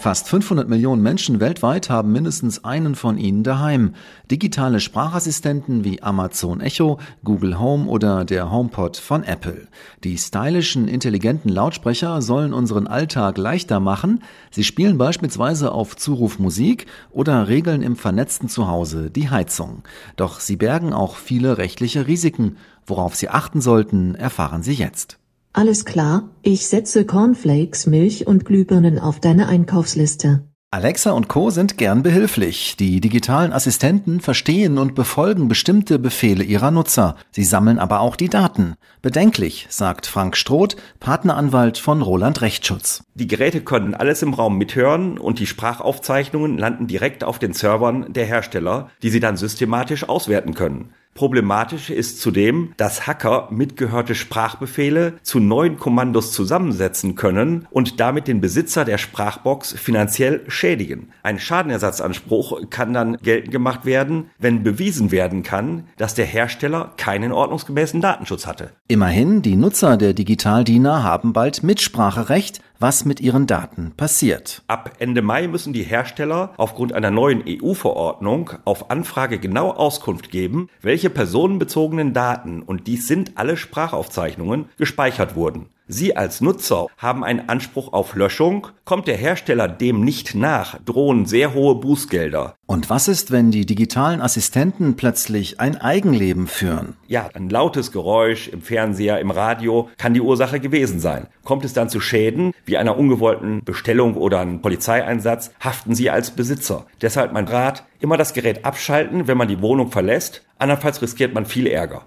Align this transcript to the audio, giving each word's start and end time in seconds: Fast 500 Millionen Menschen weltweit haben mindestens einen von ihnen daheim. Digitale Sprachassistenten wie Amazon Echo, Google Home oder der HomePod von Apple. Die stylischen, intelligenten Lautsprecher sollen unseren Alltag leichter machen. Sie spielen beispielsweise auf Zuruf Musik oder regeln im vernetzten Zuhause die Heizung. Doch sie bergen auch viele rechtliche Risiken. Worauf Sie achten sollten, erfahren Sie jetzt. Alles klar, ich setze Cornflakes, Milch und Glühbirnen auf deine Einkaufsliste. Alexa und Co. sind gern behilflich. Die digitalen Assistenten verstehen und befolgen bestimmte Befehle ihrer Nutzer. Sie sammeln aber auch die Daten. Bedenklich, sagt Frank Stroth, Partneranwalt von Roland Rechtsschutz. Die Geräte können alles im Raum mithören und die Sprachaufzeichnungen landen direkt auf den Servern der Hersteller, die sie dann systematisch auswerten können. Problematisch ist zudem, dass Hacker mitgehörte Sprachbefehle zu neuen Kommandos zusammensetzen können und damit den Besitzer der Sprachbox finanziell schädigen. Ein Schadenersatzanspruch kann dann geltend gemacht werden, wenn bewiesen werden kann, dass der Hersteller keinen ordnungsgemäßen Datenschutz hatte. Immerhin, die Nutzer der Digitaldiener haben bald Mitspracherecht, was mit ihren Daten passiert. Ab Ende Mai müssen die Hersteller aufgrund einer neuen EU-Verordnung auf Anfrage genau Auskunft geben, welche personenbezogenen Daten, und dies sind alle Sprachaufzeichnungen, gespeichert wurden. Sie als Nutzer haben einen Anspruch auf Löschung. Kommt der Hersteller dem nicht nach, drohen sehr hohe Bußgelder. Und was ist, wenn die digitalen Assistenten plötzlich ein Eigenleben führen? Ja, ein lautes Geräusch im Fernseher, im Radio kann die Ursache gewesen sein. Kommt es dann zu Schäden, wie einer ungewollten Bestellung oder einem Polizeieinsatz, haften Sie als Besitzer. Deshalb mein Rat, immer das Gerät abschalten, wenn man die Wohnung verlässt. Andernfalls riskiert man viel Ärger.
Fast 0.00 0.28
500 0.28 0.66
Millionen 0.66 1.02
Menschen 1.02 1.40
weltweit 1.40 1.90
haben 1.90 2.10
mindestens 2.10 2.64
einen 2.64 2.94
von 2.94 3.18
ihnen 3.18 3.42
daheim. 3.42 3.92
Digitale 4.30 4.80
Sprachassistenten 4.80 5.84
wie 5.84 6.02
Amazon 6.02 6.62
Echo, 6.62 6.98
Google 7.22 7.58
Home 7.58 7.86
oder 7.86 8.24
der 8.24 8.50
HomePod 8.50 8.96
von 8.96 9.24
Apple. 9.24 9.68
Die 10.02 10.16
stylischen, 10.16 10.88
intelligenten 10.88 11.50
Lautsprecher 11.50 12.22
sollen 12.22 12.54
unseren 12.54 12.86
Alltag 12.86 13.36
leichter 13.36 13.78
machen. 13.78 14.22
Sie 14.50 14.64
spielen 14.64 14.96
beispielsweise 14.96 15.70
auf 15.70 15.96
Zuruf 15.96 16.38
Musik 16.38 16.86
oder 17.10 17.48
regeln 17.48 17.82
im 17.82 17.94
vernetzten 17.94 18.48
Zuhause 18.48 19.10
die 19.10 19.28
Heizung. 19.28 19.82
Doch 20.16 20.40
sie 20.40 20.56
bergen 20.56 20.94
auch 20.94 21.16
viele 21.16 21.58
rechtliche 21.58 22.06
Risiken. 22.06 22.56
Worauf 22.86 23.16
Sie 23.16 23.28
achten 23.28 23.60
sollten, 23.60 24.14
erfahren 24.14 24.62
Sie 24.62 24.72
jetzt. 24.72 25.19
Alles 25.52 25.84
klar, 25.84 26.30
ich 26.42 26.68
setze 26.68 27.04
Cornflakes, 27.04 27.86
Milch 27.86 28.26
und 28.26 28.44
Glühbirnen 28.44 28.98
auf 29.00 29.18
deine 29.18 29.48
Einkaufsliste. 29.48 30.44
Alexa 30.72 31.10
und 31.10 31.26
Co. 31.26 31.50
sind 31.50 31.78
gern 31.78 32.04
behilflich. 32.04 32.76
Die 32.76 33.00
digitalen 33.00 33.52
Assistenten 33.52 34.20
verstehen 34.20 34.78
und 34.78 34.94
befolgen 34.94 35.48
bestimmte 35.48 35.98
Befehle 35.98 36.44
ihrer 36.44 36.70
Nutzer. 36.70 37.16
Sie 37.32 37.42
sammeln 37.42 37.80
aber 37.80 37.98
auch 37.98 38.14
die 38.14 38.28
Daten. 38.28 38.74
Bedenklich, 39.02 39.66
sagt 39.68 40.06
Frank 40.06 40.36
Stroth, 40.36 40.76
Partneranwalt 41.00 41.76
von 41.78 42.02
Roland 42.02 42.40
Rechtsschutz. 42.40 43.02
Die 43.14 43.26
Geräte 43.26 43.62
können 43.62 43.96
alles 43.96 44.22
im 44.22 44.32
Raum 44.32 44.56
mithören 44.58 45.18
und 45.18 45.40
die 45.40 45.48
Sprachaufzeichnungen 45.48 46.56
landen 46.56 46.86
direkt 46.86 47.24
auf 47.24 47.40
den 47.40 47.52
Servern 47.52 48.12
der 48.12 48.26
Hersteller, 48.26 48.90
die 49.02 49.10
sie 49.10 49.18
dann 49.18 49.36
systematisch 49.36 50.08
auswerten 50.08 50.54
können. 50.54 50.94
Problematisch 51.14 51.90
ist 51.90 52.20
zudem, 52.20 52.72
dass 52.76 53.06
Hacker 53.06 53.48
mitgehörte 53.50 54.14
Sprachbefehle 54.14 55.14
zu 55.22 55.40
neuen 55.40 55.76
Kommandos 55.76 56.32
zusammensetzen 56.32 57.14
können 57.14 57.66
und 57.70 58.00
damit 58.00 58.28
den 58.28 58.40
Besitzer 58.40 58.84
der 58.84 58.96
Sprachbox 58.96 59.72
finanziell 59.72 60.42
schädigen. 60.48 61.12
Ein 61.22 61.38
Schadenersatzanspruch 61.38 62.70
kann 62.70 62.94
dann 62.94 63.16
geltend 63.18 63.50
gemacht 63.50 63.84
werden, 63.84 64.30
wenn 64.38 64.62
bewiesen 64.62 65.10
werden 65.10 65.42
kann, 65.42 65.84
dass 65.96 66.14
der 66.14 66.26
Hersteller 66.26 66.92
keinen 66.96 67.32
ordnungsgemäßen 67.32 68.00
Datenschutz 68.00 68.46
hatte. 68.46 68.70
Immerhin, 68.88 69.42
die 69.42 69.56
Nutzer 69.56 69.96
der 69.96 70.14
Digitaldiener 70.14 71.02
haben 71.02 71.32
bald 71.32 71.62
Mitspracherecht, 71.62 72.62
was 72.80 73.04
mit 73.04 73.20
ihren 73.20 73.46
Daten 73.46 73.92
passiert. 73.96 74.62
Ab 74.66 74.94
Ende 74.98 75.20
Mai 75.20 75.46
müssen 75.46 75.74
die 75.74 75.82
Hersteller 75.82 76.54
aufgrund 76.56 76.94
einer 76.94 77.10
neuen 77.10 77.44
EU-Verordnung 77.46 78.52
auf 78.64 78.90
Anfrage 78.90 79.38
genau 79.38 79.70
Auskunft 79.70 80.30
geben, 80.30 80.68
welche 80.80 81.10
personenbezogenen 81.10 82.14
Daten, 82.14 82.62
und 82.62 82.86
dies 82.86 83.06
sind 83.06 83.36
alle 83.36 83.58
Sprachaufzeichnungen, 83.58 84.70
gespeichert 84.78 85.36
wurden. 85.36 85.66
Sie 85.92 86.16
als 86.16 86.40
Nutzer 86.40 86.86
haben 86.98 87.24
einen 87.24 87.48
Anspruch 87.48 87.92
auf 87.92 88.14
Löschung. 88.14 88.68
Kommt 88.84 89.08
der 89.08 89.16
Hersteller 89.16 89.66
dem 89.66 90.04
nicht 90.04 90.36
nach, 90.36 90.78
drohen 90.84 91.26
sehr 91.26 91.52
hohe 91.52 91.74
Bußgelder. 91.74 92.54
Und 92.66 92.88
was 92.88 93.08
ist, 93.08 93.32
wenn 93.32 93.50
die 93.50 93.66
digitalen 93.66 94.20
Assistenten 94.20 94.94
plötzlich 94.94 95.58
ein 95.58 95.80
Eigenleben 95.80 96.46
führen? 96.46 96.94
Ja, 97.08 97.28
ein 97.34 97.50
lautes 97.50 97.90
Geräusch 97.90 98.46
im 98.46 98.62
Fernseher, 98.62 99.18
im 99.18 99.32
Radio 99.32 99.88
kann 99.98 100.14
die 100.14 100.20
Ursache 100.20 100.60
gewesen 100.60 101.00
sein. 101.00 101.26
Kommt 101.42 101.64
es 101.64 101.72
dann 101.72 101.88
zu 101.88 102.00
Schäden, 102.00 102.52
wie 102.64 102.76
einer 102.76 102.96
ungewollten 102.96 103.64
Bestellung 103.64 104.14
oder 104.14 104.38
einem 104.38 104.62
Polizeieinsatz, 104.62 105.50
haften 105.58 105.96
Sie 105.96 106.08
als 106.08 106.30
Besitzer. 106.30 106.86
Deshalb 107.02 107.32
mein 107.32 107.48
Rat, 107.48 107.84
immer 107.98 108.16
das 108.16 108.32
Gerät 108.32 108.64
abschalten, 108.64 109.26
wenn 109.26 109.36
man 109.36 109.48
die 109.48 109.60
Wohnung 109.60 109.90
verlässt. 109.90 110.42
Andernfalls 110.56 111.02
riskiert 111.02 111.34
man 111.34 111.46
viel 111.46 111.66
Ärger. 111.66 112.06